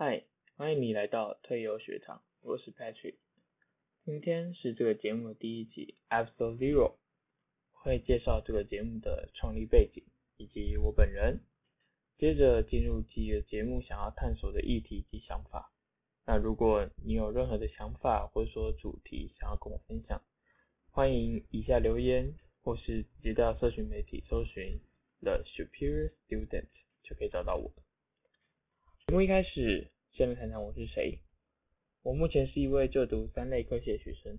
[0.00, 0.22] 嗨，
[0.54, 3.16] 欢迎你来到退游学堂，我是 Patrick。
[4.04, 6.98] 今天是这个节目的第一集，Episode Zero，
[7.72, 10.04] 会介绍这个节目的创立背景
[10.36, 11.40] 以及我本人。
[12.16, 15.72] 接着进入这个节目想要探索的议题及想法。
[16.24, 20.22] 那如果你有任何的想法或者说主题想要跟我分享，
[20.92, 24.78] 欢迎以下留言，或是直接到社群媒体搜寻
[25.22, 26.68] The Superior Student
[27.02, 27.72] 就可以找到我。
[29.08, 31.18] 节目一开始，先来谈谈我是谁。
[32.02, 34.38] 我目前是一位就读三类科学学生，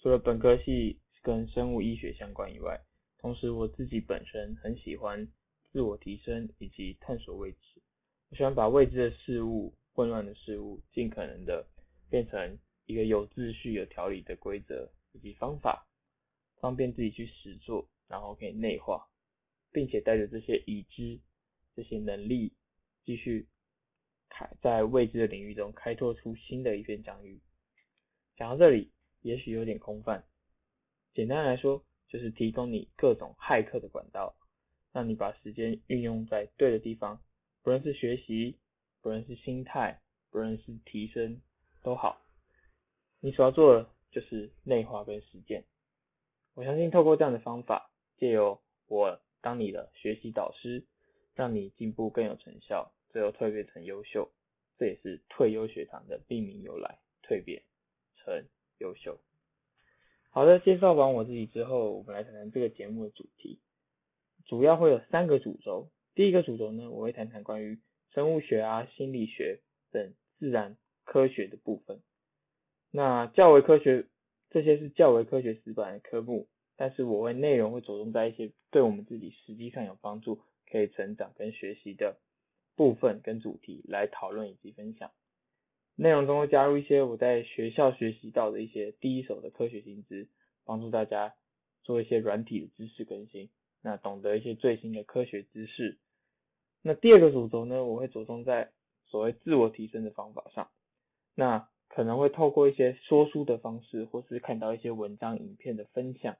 [0.00, 2.80] 除了本科系跟生物医学相关以外，
[3.18, 5.28] 同时我自己本身很喜欢
[5.70, 7.58] 自我提升以及探索未知。
[8.30, 11.64] 我喜欢把未知的事物、混乱的事物，尽可能的
[12.10, 15.86] 变成一个有秩序、有条理的规则以及方法，
[16.56, 19.06] 方便自己去实做，然后可以内化，
[19.70, 21.20] 并且带着这些已知、
[21.76, 22.52] 这些能力
[23.04, 23.46] 继续。
[24.30, 27.38] 开在未知的领域中开拓出新的一片疆域。
[28.38, 30.24] 讲到这里，也许有点空泛。
[31.12, 34.34] 简单来说，就是提供你各种骇客的管道，
[34.92, 37.20] 让你把时间运用在对的地方。
[37.62, 38.58] 不论是学习，
[39.02, 40.00] 不论是心态，
[40.30, 41.42] 不论是提升，
[41.82, 42.22] 都好。
[43.20, 45.64] 你所要做的就是内化跟实践。
[46.54, 50.86] 我相信透过这样的方法，借由我当你的学习导师，
[51.40, 52.92] 让你进步更有成效。
[53.08, 54.30] 最后蜕变成优秀，
[54.76, 56.98] 这也是退优学堂的命名由来。
[57.22, 57.62] 蜕变
[58.16, 58.44] 成
[58.76, 59.18] 优秀。
[60.28, 63.58] 好的，介绍完我自己之后，我们来谈谈这个节目的主题。
[64.44, 65.88] 主要会有三个主轴。
[66.14, 67.78] 第一个主轴呢，我会谈谈关于
[68.12, 72.00] 生物学啊、心理学等自然科学的部分。
[72.90, 74.04] 那较为科学，
[74.50, 82.16] 这些是较为科学死板的科目，但是我会内容会着重在一些对我们自己实际上有帮助、可以成长跟学习的。
[82.76, 85.10] 部分跟主题来讨论以及分享，
[85.96, 90.28] 内容中会加入一些我在学校学习到的一些第一手的科学新知，
[90.64, 91.34] 帮助大家
[91.82, 93.50] 做一些软体的知识更新，
[93.82, 95.98] 那懂得一些最新的科学知识。
[96.80, 98.70] 那第二个主轴呢，我会着重在
[99.04, 100.70] 所谓自我提升的方法上，
[101.34, 106.38] 那可能会透过一些说书的方式，或是看到一些文章、影片的分享，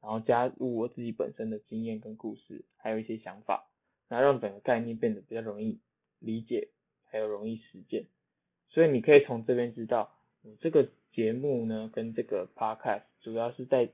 [0.00, 3.68] 然后加入我自己本身的经验跟故事，还有一些想法。
[4.12, 5.80] 那让整个概念变得比较容易
[6.18, 6.68] 理解，
[7.06, 8.04] 还有容易实践。
[8.68, 13.88] 所以你可以从这边知道，我这个节目呢，跟这个 podcast 主要是在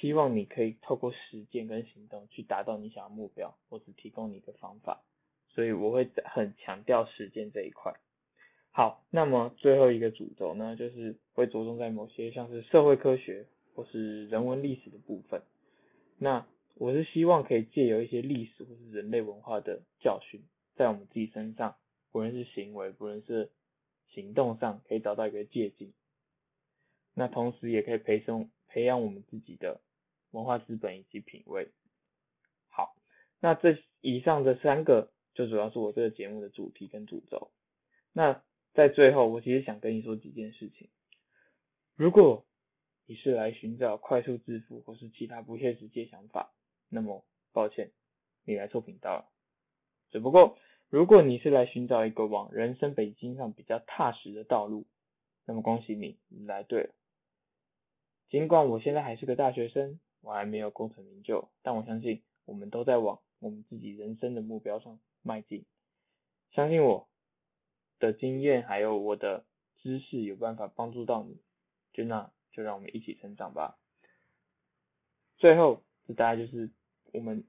[0.00, 5.00] 希望你可以透过实践跟行动去达到你想要目标，或是提供你一个方法。
[5.54, 7.94] 所以我会很强调实践这一块。
[8.72, 15.42] 好，那么最后一个主轴呢，就是会着重在某些像是社会科学或是人文历史的部分。
[16.18, 16.44] 那
[16.80, 20.40] 我是希望可以借由一些历史或是人类文化的教训，
[20.76, 21.76] 在我们自己身上，
[22.10, 23.50] 不论是行为，不论是
[24.06, 25.92] 行动上，可以找到一个借鉴。
[27.12, 29.82] 那同时也可以培生培养我们自己的
[30.30, 31.68] 文化资本以及品味。
[32.70, 32.96] 好，
[33.40, 37.50] 那这以上这三个就主要是我这个节目的主题跟主轴。
[38.14, 38.42] 那
[38.72, 40.88] 在最后，我其实想跟你说几件事情。
[41.94, 42.46] 如果
[43.04, 46.54] 你是来寻找快速致富或是其他不切实际想法，
[46.90, 47.92] 那么抱歉，
[48.44, 49.30] 你来错频道了。
[50.10, 50.58] 只不过，
[50.88, 54.86] 如果你是来寻找一个往人生北京上比较踏实的道路，
[55.46, 56.90] 那么恭喜你，你来对了。
[58.28, 65.64] 尽管我现在还是个大学生，我还没有功成名就，但我相信我们都在往我们自己人生的目标上迈进。
[66.50, 67.08] 相信我
[68.00, 69.44] 的经验还有我的
[69.78, 71.40] 知识有办法帮助到你，
[71.92, 73.78] 就那就让我们一起成长吧。
[75.36, 76.68] 最后，这大概就是。
[77.12, 77.44] 我们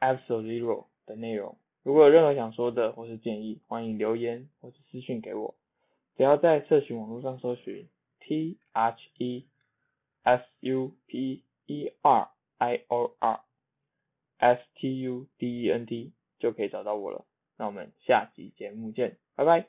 [0.00, 5.54] episode zero 的内容，如果有任何想说的或是建议，欢迎留言或是私讯给我。
[6.16, 7.88] 只要在社群网络上搜寻
[8.20, 9.46] T H E
[10.22, 12.28] S U P E R
[12.58, 13.40] I O R
[14.38, 17.24] S T U D E N T 就可以找到我了。
[17.56, 19.68] 那我们下集节目见，拜拜。